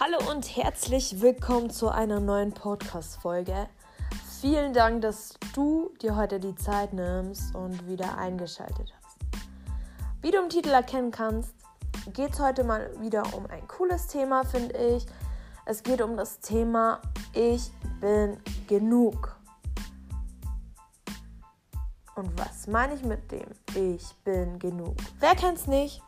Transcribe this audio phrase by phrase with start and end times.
[0.00, 3.68] Hallo und herzlich willkommen zu einer neuen Podcast-Folge.
[4.40, 9.16] Vielen Dank, dass du dir heute die Zeit nimmst und wieder eingeschaltet hast.
[10.22, 11.52] Wie du im Titel erkennen kannst,
[12.12, 15.04] geht es heute mal wieder um ein cooles Thema, finde ich.
[15.66, 17.02] Es geht um das Thema
[17.32, 18.38] Ich bin
[18.68, 19.36] genug.
[22.14, 24.94] Und was meine ich mit dem Ich bin genug?
[25.18, 26.00] Wer kennt's nicht?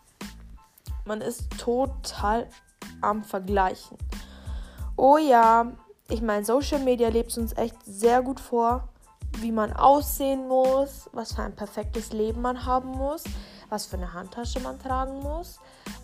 [1.05, 2.47] Man ist total
[3.03, 3.97] am Vergleichen.
[4.97, 5.73] Oh ja,
[6.09, 8.89] ich meine, Social Media lebt uns echt sehr gut vor,
[9.39, 13.25] wie man aussehen muss, was für ein perfektes Leben man haben muss,
[13.69, 15.61] was für eine Handtasche man tragen muss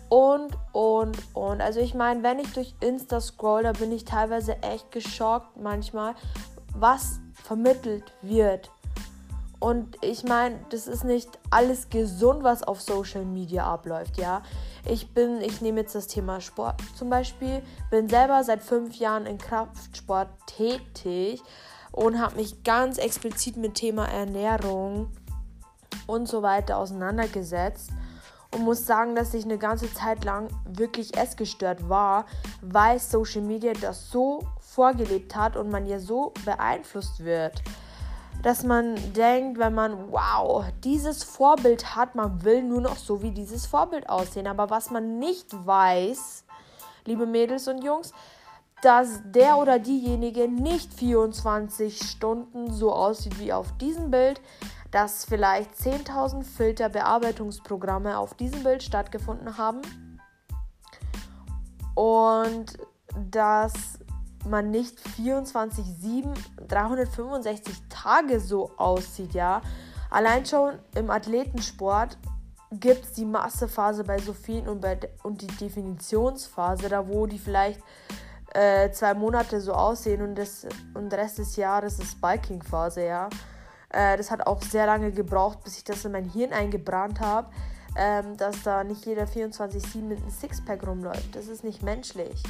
[0.09, 1.61] und, und, und.
[1.61, 6.15] Also ich meine, wenn ich durch Insta scroll, da bin ich teilweise echt geschockt manchmal,
[6.73, 8.71] was vermittelt wird.
[9.59, 14.43] Und ich meine, das ist nicht alles gesund, was auf Social Media abläuft, ja.
[14.85, 19.25] Ich bin, ich nehme jetzt das Thema Sport zum Beispiel, bin selber seit fünf Jahren
[19.25, 21.41] in Kraftsport tätig
[21.91, 25.09] und habe mich ganz explizit mit Thema Ernährung
[26.05, 27.89] und so weiter auseinandergesetzt
[28.53, 32.27] und muss sagen, dass ich eine ganze Zeit lang wirklich essgestört war,
[32.61, 37.63] weil Social Media das so vorgelebt hat und man ja so beeinflusst wird
[38.47, 43.31] dass man denkt, wenn man, wow, dieses Vorbild hat, man will nur noch so wie
[43.31, 44.47] dieses Vorbild aussehen.
[44.47, 46.45] Aber was man nicht weiß,
[47.03, 48.13] liebe Mädels und Jungs,
[48.81, 54.39] dass der oder diejenige nicht 24 Stunden so aussieht wie auf diesem Bild,
[54.91, 59.81] dass vielleicht 10.000 Filterbearbeitungsprogramme auf diesem Bild stattgefunden haben
[61.95, 62.77] und
[63.29, 63.99] dass
[64.49, 66.33] man nicht 24-7,
[66.67, 69.61] 365 Tage so aussieht, ja.
[70.09, 72.17] Allein schon im Athletensport
[72.71, 77.39] gibt es die Massephase bei so vielen und, bei, und die Definitionsphase, da wo die
[77.39, 77.81] vielleicht
[78.53, 83.29] äh, zwei Monate so aussehen und, das, und der Rest des Jahres ist Biking-Phase, ja.
[83.89, 87.49] Äh, das hat auch sehr lange gebraucht, bis ich das in mein Hirn eingebrannt habe,
[87.97, 91.35] ähm, dass da nicht jeder 24-7 mit einem Sixpack rumläuft.
[91.35, 92.43] Das ist nicht menschlich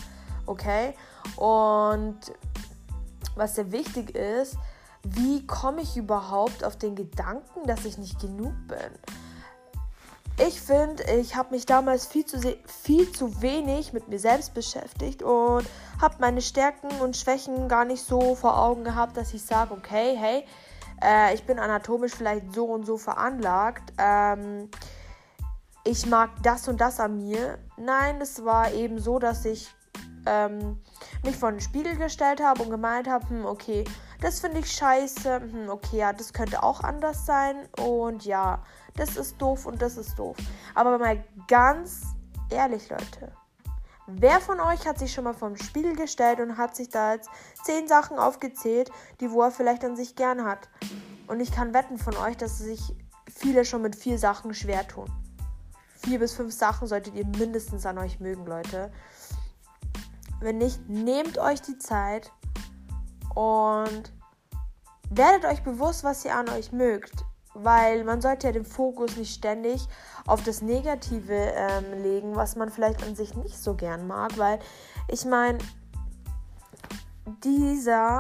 [0.48, 0.94] okay?
[1.36, 2.20] Und
[3.36, 4.58] was sehr wichtig ist,
[5.04, 8.92] wie komme ich überhaupt auf den Gedanken, dass ich nicht genug bin?
[10.40, 15.24] Ich finde, ich habe mich damals viel zu, viel zu wenig mit mir selbst beschäftigt
[15.24, 15.66] und
[16.00, 20.16] habe meine Stärken und Schwächen gar nicht so vor Augen gehabt, dass ich sage, okay,
[20.16, 20.46] hey,
[21.04, 23.94] äh, ich bin anatomisch vielleicht so und so veranlagt.
[23.98, 24.70] Ähm,
[25.84, 27.58] ich mag das und das an mir.
[27.78, 29.74] Nein, es war eben so, dass ich
[30.28, 30.82] ähm,
[31.24, 33.86] mich vor den Spiegel gestellt habe und gemeint habe, hm, okay,
[34.22, 38.64] das finde ich scheiße, hm, okay, ja, das könnte auch anders sein und ja,
[38.96, 40.36] das ist doof und das ist doof.
[40.76, 42.04] Aber mal ganz
[42.50, 43.32] ehrlich, Leute,
[44.08, 47.14] wer von euch hat sich schon mal vor den Spiegel gestellt und hat sich da
[47.14, 47.30] jetzt
[47.64, 50.70] zehn Sachen aufgezählt, die wo er vielleicht an sich gern hat?
[51.28, 52.96] Und ich kann wetten von euch, dass sich
[53.30, 55.12] viele schon mit vier Sachen schwer tun.
[55.96, 58.92] Vier bis fünf Sachen solltet ihr mindestens an euch mögen, Leute.
[60.40, 62.32] Wenn nicht, nehmt euch die Zeit
[63.34, 64.14] und
[65.10, 67.26] werdet euch bewusst, was ihr an euch mögt.
[67.54, 69.88] Weil man sollte ja den Fokus nicht ständig
[70.28, 74.38] auf das Negative ähm, legen, was man vielleicht an sich nicht so gern mag.
[74.38, 74.60] Weil
[75.08, 75.58] ich meine,
[77.44, 78.20] dieser,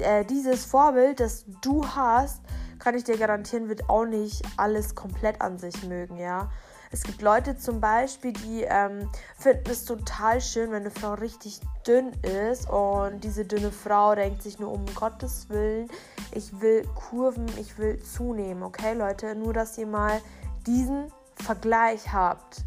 [0.00, 2.42] äh, dieses Vorbild, das du hast,
[2.78, 6.50] kann ich dir garantieren, wird auch nicht alles komplett an sich mögen, ja.
[6.90, 11.60] Es gibt Leute zum Beispiel, die ähm, finden es total schön, wenn eine Frau richtig
[11.86, 15.88] dünn ist und diese dünne Frau denkt sich nur um Gottes Willen,
[16.32, 19.34] ich will Kurven, ich will zunehmen, okay Leute?
[19.34, 20.20] Nur, dass ihr mal
[20.66, 22.64] diesen Vergleich habt.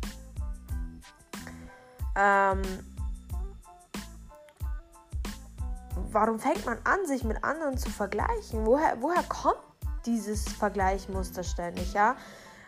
[2.16, 2.62] Ähm,
[6.12, 8.66] warum fängt man an, sich mit anderen zu vergleichen?
[8.66, 9.58] Woher, woher kommt
[10.06, 12.16] dieses Vergleichmuster ständig, ja?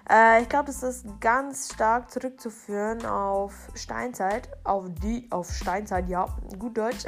[0.10, 6.26] Äh, ich glaube, das ist ganz stark zurückzuführen auf Steinzeit, auf die, auf Steinzeit, ja,
[6.60, 7.06] gut Deutsch,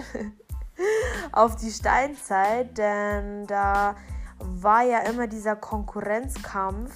[1.31, 3.95] auf die Steinzeit, denn da
[4.39, 6.93] war ja immer dieser Konkurrenzkampf.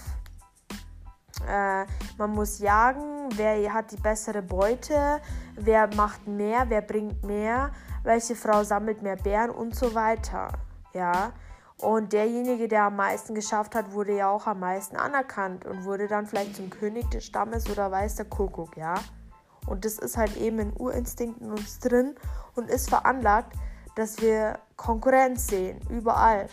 [1.48, 1.86] Äh,
[2.18, 5.22] man muss jagen, wer hat die bessere Beute,
[5.56, 7.72] wer macht mehr, wer bringt mehr,
[8.04, 10.50] welche Frau sammelt mehr Bären und so weiter.
[10.94, 11.32] Ja,
[11.82, 16.08] und derjenige, der am meisten geschafft hat, wurde ja auch am meisten anerkannt und wurde
[16.08, 18.96] dann vielleicht zum König des Stammes oder weiß der Kuckuck, ja.
[19.66, 22.16] Und das ist halt eben in uns drin
[22.56, 23.54] und ist veranlagt,
[23.96, 26.48] dass wir Konkurrenz sehen, überall.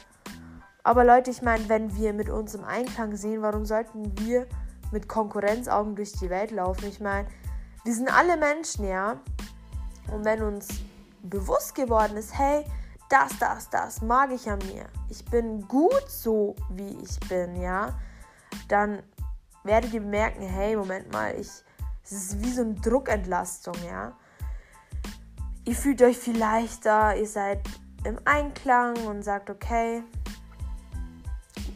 [0.85, 4.47] Aber Leute, ich meine, wenn wir mit uns im Einklang sehen, warum sollten wir
[4.93, 6.87] mit Konkurrenzaugen durch die Welt laufen?
[6.87, 7.27] Ich meine,
[7.85, 9.21] wir sind alle Menschen, ja.
[10.13, 10.69] Und wenn uns
[11.23, 12.65] bewusst geworden ist, hey,
[13.09, 14.87] das, das, das mag ich an mir.
[15.09, 17.95] Ich bin gut so, wie ich bin, ja.
[18.69, 19.03] Dann
[19.65, 21.51] werdet ihr merken, hey, Moment mal, ich,
[22.05, 24.13] es ist wie so eine Druckentlastung, ja.
[25.65, 27.61] Ihr fühlt euch viel leichter, ihr seid
[28.05, 30.03] im Einklang und sagt, okay,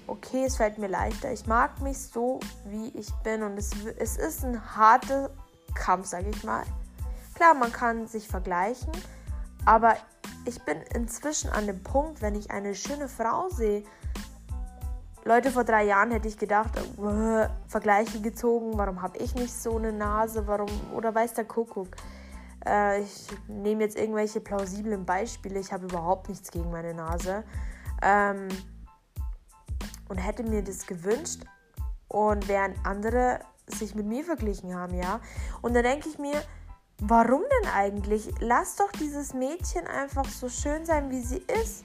[0.06, 1.32] okay, es fällt mir leichter.
[1.32, 3.42] Ich mag mich so, wie ich bin.
[3.42, 5.30] Und es, es ist ein harter
[5.74, 6.64] Kampf, sage ich mal.
[7.34, 8.92] Klar, man kann sich vergleichen,
[9.64, 9.96] aber
[10.50, 13.84] ich bin inzwischen an dem Punkt, wenn ich eine schöne Frau sehe.
[15.24, 19.76] Leute, vor drei Jahren hätte ich gedacht, äh, Vergleiche gezogen, warum habe ich nicht so
[19.76, 21.88] eine Nase, warum, oder weiß der Kuckuck.
[22.66, 27.44] Äh, ich nehme jetzt irgendwelche plausiblen Beispiele, ich habe überhaupt nichts gegen meine Nase.
[28.02, 28.48] Ähm,
[30.08, 31.44] und hätte mir das gewünscht
[32.08, 33.38] und während andere
[33.68, 35.20] sich mit mir verglichen haben, ja.
[35.62, 36.42] Und da denke ich mir,
[37.00, 38.32] warum denn eigentlich?
[38.40, 41.84] Lass doch dieses Mädchen einfach so schön sein, wie sie ist.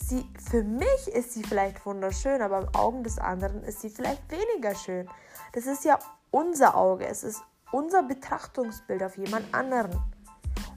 [0.00, 4.22] Sie, für mich ist sie vielleicht wunderschön, aber im Augen des anderen ist sie vielleicht
[4.30, 5.08] weniger schön.
[5.52, 5.98] Das ist ja
[6.30, 7.42] unser Auge, es ist
[7.72, 10.00] unser Betrachtungsbild auf jemand anderen.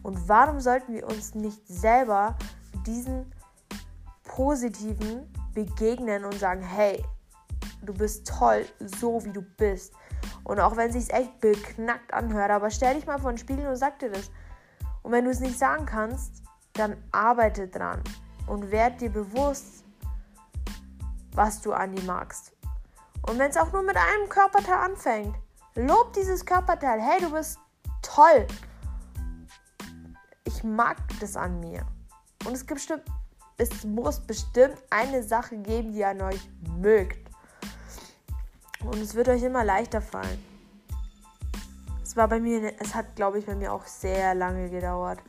[0.04, 2.36] Und warum sollten wir uns nicht selber
[2.86, 3.32] diesen
[4.24, 7.04] positiven begegnen und sagen, hey,
[7.84, 9.94] du bist toll, so wie du bist.
[10.44, 13.68] Und auch wenn es sich echt beknackt anhört, aber stell dich mal vor den Spiegel
[13.68, 14.32] und sag dir das.
[15.04, 16.44] Und wenn du es nicht sagen kannst,
[16.74, 18.04] dann arbeite dran
[18.48, 19.84] und werd dir bewusst,
[21.34, 22.54] was du an dir magst.
[23.28, 25.36] Und wenn es auch nur mit einem Körperteil anfängt,
[25.76, 27.00] lob dieses Körperteil.
[27.00, 27.60] Hey, du bist
[28.02, 28.48] toll.
[30.44, 31.86] Ich mag das an mir.
[32.46, 33.04] Und es gibt bestimmt
[33.62, 36.50] es muss bestimmt eine Sache geben, die ihr an euch
[36.80, 37.21] mögt.
[38.84, 40.44] Und es wird euch immer leichter fallen.
[42.04, 45.20] Es war bei mir, es hat, glaube ich, bei mir auch sehr lange gedauert.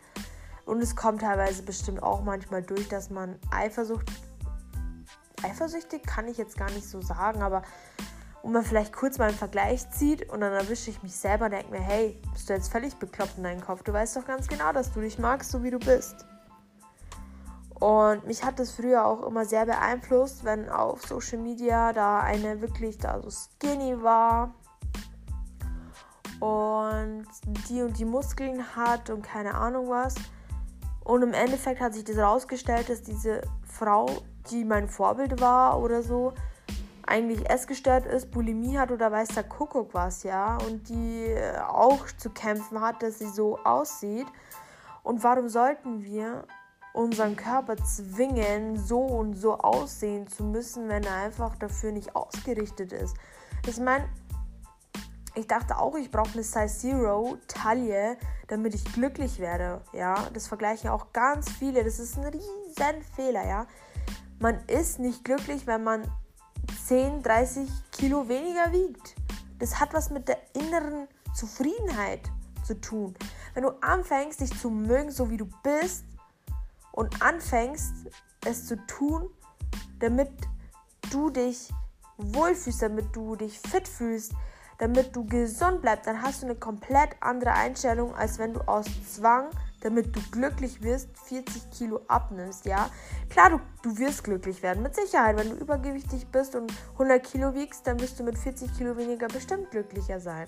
[0.65, 4.07] Und es kommt teilweise bestimmt auch manchmal durch, dass man Eifersucht,
[5.43, 7.63] eifersüchtig kann ich jetzt gar nicht so sagen, aber
[8.43, 11.53] und man vielleicht kurz mal einen Vergleich zieht und dann erwische ich mich selber und
[11.53, 13.85] denke mir, hey, bist du jetzt völlig bekloppt in deinem Kopf?
[13.85, 16.27] Du weißt doch ganz genau, dass du dich magst, so wie du bist.
[17.83, 22.61] Und mich hat das früher auch immer sehr beeinflusst, wenn auf Social Media da eine
[22.61, 24.55] wirklich da so skinny war
[26.39, 27.27] und
[27.69, 30.15] die und die Muskeln hat und keine Ahnung was.
[31.03, 34.07] Und im Endeffekt hat sich das herausgestellt, dass diese Frau,
[34.53, 36.35] die mein Vorbild war oder so,
[37.05, 40.57] eigentlich essgestört ist, Bulimie hat oder weiß der Kuckuck was, ja.
[40.69, 41.35] Und die
[41.67, 44.29] auch zu kämpfen hat, dass sie so aussieht.
[45.03, 46.45] Und warum sollten wir
[46.93, 52.93] unseren Körper zwingen, so und so aussehen zu müssen, wenn er einfach dafür nicht ausgerichtet
[52.93, 53.17] ist.
[53.67, 54.09] Ich meine,
[55.35, 58.19] ich dachte auch, ich brauche eine Size Zero Taille,
[58.49, 59.81] damit ich glücklich werde.
[59.93, 61.85] Ja, das vergleichen auch ganz viele.
[61.85, 63.47] Das ist ein riesen Fehler.
[63.47, 63.67] Ja,
[64.41, 66.03] man ist nicht glücklich, wenn man
[66.87, 69.15] 10, 30 Kilo weniger wiegt.
[69.59, 72.21] Das hat was mit der inneren Zufriedenheit
[72.65, 73.15] zu tun.
[73.55, 76.05] Wenn du anfängst, dich zu mögen, so wie du bist,
[76.93, 77.93] und anfängst,
[78.47, 79.29] es zu tun,
[79.99, 80.31] damit
[81.11, 81.71] du dich
[82.17, 84.33] wohlfühlst, damit du dich fit fühlst,
[84.79, 88.87] damit du gesund bleibst, dann hast du eine komplett andere Einstellung, als wenn du aus
[89.09, 92.91] Zwang, damit du glücklich wirst, 40 Kilo abnimmst, ja.
[93.31, 95.37] Klar, du, du wirst glücklich werden, mit Sicherheit.
[95.37, 99.29] Wenn du übergewichtig bist und 100 Kilo wiegst, dann wirst du mit 40 Kilo weniger
[99.29, 100.47] bestimmt glücklicher sein.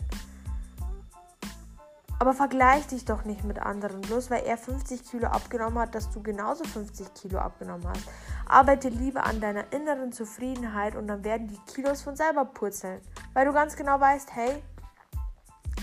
[2.25, 6.09] Aber vergleich dich doch nicht mit anderen, bloß weil er 50 Kilo abgenommen hat, dass
[6.09, 8.09] du genauso 50 Kilo abgenommen hast.
[8.47, 13.03] Arbeite lieber an deiner inneren Zufriedenheit und dann werden die Kilos von selber purzeln.
[13.35, 14.63] Weil du ganz genau weißt, hey,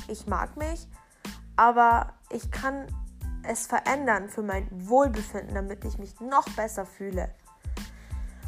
[0.07, 0.87] ich mag mich,
[1.57, 2.87] aber ich kann
[3.43, 7.29] es verändern für mein Wohlbefinden, damit ich mich noch besser fühle.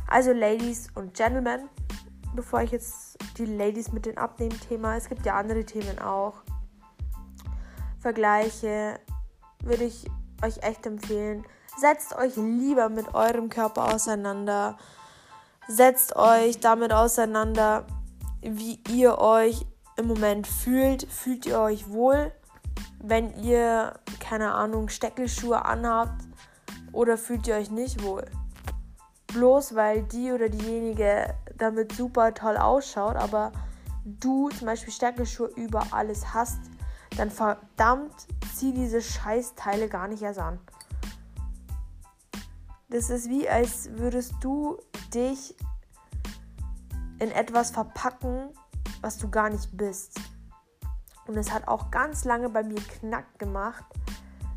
[0.08, 1.70] Also Ladies und Gentlemen,
[2.36, 6.42] bevor ich jetzt die Ladies mit dem Abnehmen-Thema, es gibt ja andere Themen auch
[8.04, 9.00] Vergleiche,
[9.64, 10.06] würde ich
[10.44, 11.46] euch echt empfehlen.
[11.78, 14.78] Setzt euch lieber mit eurem Körper auseinander.
[15.70, 17.88] Setzt euch damit auseinander,
[18.42, 21.10] wie ihr euch im Moment fühlt.
[21.10, 22.34] Fühlt ihr euch wohl,
[23.02, 26.26] wenn ihr, keine Ahnung, Steckelschuhe anhabt?
[26.92, 28.26] Oder fühlt ihr euch nicht wohl?
[29.28, 33.54] Bloß weil die oder diejenige damit super toll ausschaut, aber
[34.04, 36.60] du zum Beispiel Steckelschuhe über alles hast,
[37.18, 40.60] dann verdammt zieh diese Scheißteile gar nicht erst an.
[42.90, 44.78] Das ist wie, als würdest du
[45.14, 45.56] dich
[47.20, 48.50] in etwas verpacken,
[49.02, 50.20] was du gar nicht bist.
[51.26, 53.84] Und es hat auch ganz lange bei mir knack gemacht.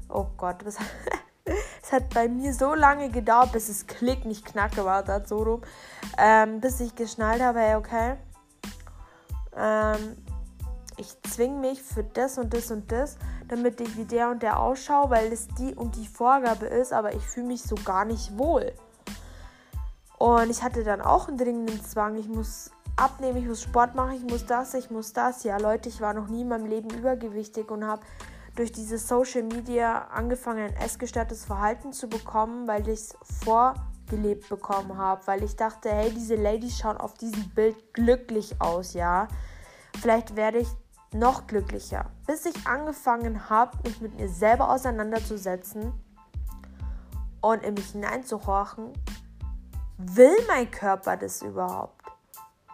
[0.09, 0.77] oh Gott, das,
[1.83, 5.43] es hat bei mir so lange gedauert, bis es Klick, nicht Knacke war, da so
[5.43, 5.63] rum,
[6.19, 8.17] ähm, bis ich geschnallt habe, hey, okay,
[9.57, 10.17] ähm,
[10.97, 14.61] ich zwinge mich für das und das und das, damit ich wie der und der
[14.61, 18.37] ausschaue, weil es die und die Vorgabe ist, aber ich fühle mich so gar nicht
[18.39, 18.73] wohl.
[20.19, 22.17] Und ich hatte dann auch einen dringenden Zwang.
[22.17, 25.45] Ich muss abnehmen, ich muss Sport machen, ich muss das, ich muss das.
[25.45, 28.03] Ja, Leute, ich war noch nie in meinem Leben übergewichtig und habe
[28.55, 34.97] durch diese Social Media angefangen, ein essgestörtes Verhalten zu bekommen, weil ich es vorgelebt bekommen
[34.97, 35.27] habe.
[35.27, 39.29] Weil ich dachte, hey, diese Ladies schauen auf diesem Bild glücklich aus, ja.
[40.01, 40.69] Vielleicht werde ich
[41.19, 42.07] noch glücklicher.
[42.27, 45.93] Bis ich angefangen habe, mich mit mir selber auseinanderzusetzen
[47.41, 48.93] und in mich hineinzuhorchen
[49.99, 52.03] Will mein Körper das überhaupt?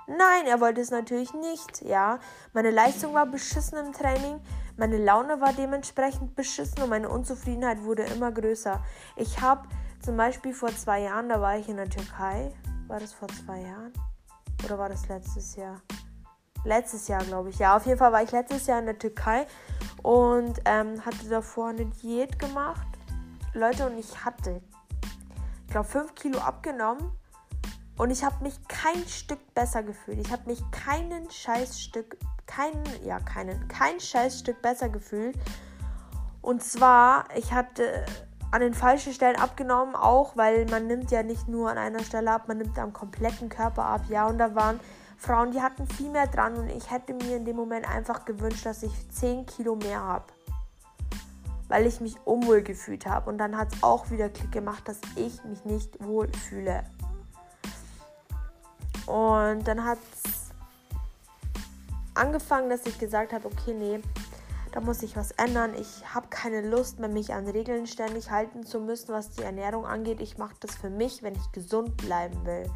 [0.09, 2.19] Nein, er wollte es natürlich nicht, ja.
[2.53, 4.41] Meine Leistung war beschissen im Training,
[4.77, 8.83] meine Laune war dementsprechend beschissen und meine Unzufriedenheit wurde immer größer.
[9.15, 9.69] Ich habe
[10.05, 12.53] zum Beispiel vor zwei Jahren, da war ich in der Türkei.
[12.89, 13.93] War das vor zwei Jahren?
[14.65, 15.81] Oder war das letztes Jahr?
[16.65, 17.59] Letztes Jahr, glaube ich.
[17.59, 19.47] Ja, auf jeden Fall war ich letztes Jahr in der Türkei
[20.03, 22.87] und ähm, hatte davor eine Diät gemacht.
[23.55, 24.63] Leute, und ich hatte
[25.73, 27.11] glaube, 5 Kilo abgenommen
[27.99, 30.19] und ich habe mich kein Stück besser gefühlt.
[30.19, 32.17] Ich habe mich keinen Scheißstück,
[32.47, 35.37] keinen, ja, keinen, kein Scheißstück besser gefühlt.
[36.41, 38.05] Und zwar, ich hatte
[38.51, 42.33] an den falschen Stellen abgenommen, auch weil man nimmt ja nicht nur an einer Stelle
[42.33, 44.03] ab, man nimmt am kompletten Körper ab.
[44.09, 44.79] Ja, und da waren
[45.23, 48.67] Frauen, die hatten viel mehr dran und ich hätte mir in dem Moment einfach gewünscht,
[48.67, 50.25] dass ich 10 Kilo mehr habe
[51.73, 53.31] weil ich mich unwohl gefühlt habe.
[53.31, 56.85] Und dann hat es auch wieder Klick gemacht, dass ich mich nicht wohl fühle.
[59.07, 60.51] Und dann hat es
[62.13, 64.03] angefangen, dass ich gesagt habe, okay, nee,
[64.73, 65.73] da muss ich was ändern.
[65.75, 69.87] Ich habe keine Lust mehr, mich an Regeln ständig halten zu müssen, was die Ernährung
[69.87, 70.21] angeht.
[70.21, 72.71] Ich mache das für mich, wenn ich gesund bleiben will.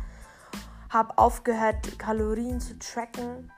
[0.97, 3.53] Habe aufgehört, Kalorien zu tracken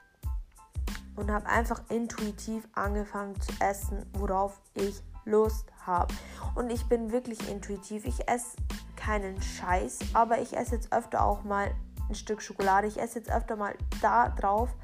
[1.15, 6.13] und habe einfach intuitiv angefangen zu essen, worauf ich Lust habe.
[6.55, 8.03] Und ich bin wirklich intuitiv.
[8.03, 8.57] Ich esse
[8.97, 11.71] keinen Scheiß, aber ich esse jetzt öfter auch mal
[12.09, 12.87] ein Stück Schokolade.
[12.87, 14.75] Ich esse jetzt öfter mal da drauf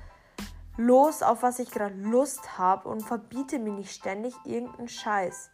[0.78, 5.50] los, auf was ich gerade Lust habe und verbiete mir nicht ständig irgendeinen Scheiß.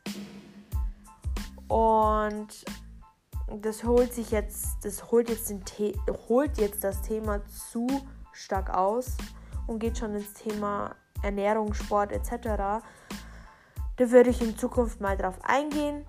[1.67, 2.63] Und
[3.59, 5.93] das holt sich jetzt, das holt jetzt, den The
[6.29, 7.87] holt jetzt das Thema zu
[8.31, 9.17] stark aus
[9.67, 12.83] und geht schon ins Thema Ernährung, Sport etc.
[13.97, 16.05] Da würde ich in Zukunft mal drauf eingehen.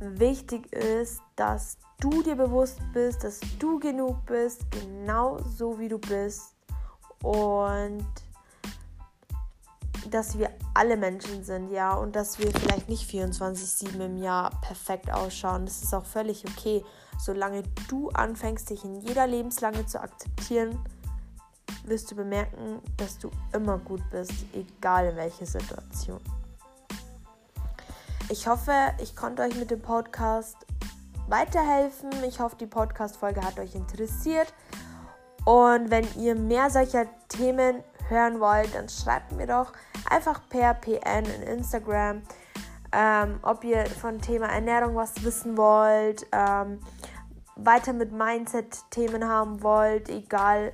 [0.00, 5.98] Wichtig ist, dass du dir bewusst bist, dass du genug bist, genau so wie du
[5.98, 6.56] bist.
[7.22, 8.06] Und
[10.10, 15.10] dass wir alle Menschen sind, ja, und dass wir vielleicht nicht 24-7 im Jahr perfekt
[15.10, 15.64] ausschauen.
[15.64, 16.84] Das ist auch völlig okay,
[17.18, 20.78] solange du anfängst, dich in jeder Lebenslange zu akzeptieren,
[21.84, 26.20] wirst du bemerken, dass du immer gut bist, egal in welcher Situation.
[28.28, 30.56] Ich hoffe, ich konnte euch mit dem Podcast
[31.28, 32.10] weiterhelfen.
[32.28, 34.52] Ich hoffe, die Podcast-Folge hat euch interessiert.
[35.44, 39.72] Und wenn ihr mehr solcher Themen hören wollt, dann schreibt mir doch
[40.08, 42.22] einfach per PN in Instagram,
[42.92, 46.80] ähm, ob ihr von Thema Ernährung was wissen wollt, ähm,
[47.56, 50.72] weiter mit Mindset-Themen haben wollt, egal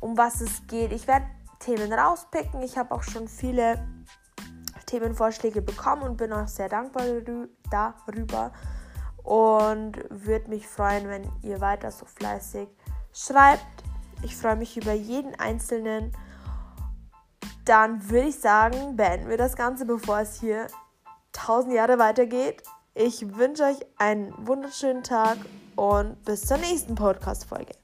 [0.00, 0.92] um was es geht.
[0.92, 1.26] Ich werde
[1.58, 2.62] Themen rauspicken.
[2.62, 3.84] Ich habe auch schon viele
[4.86, 7.04] Themenvorschläge bekommen und bin auch sehr dankbar
[7.70, 8.52] darüber
[9.22, 12.68] und würde mich freuen, wenn ihr weiter so fleißig
[13.12, 13.84] schreibt.
[14.22, 16.12] Ich freue mich über jeden einzelnen.
[17.68, 20.68] Dann würde ich sagen, beenden wir das Ganze, bevor es hier
[21.32, 22.62] tausend Jahre weitergeht.
[22.94, 25.36] Ich wünsche euch einen wunderschönen Tag
[25.76, 27.74] und bis zur nächsten Podcast-Folge.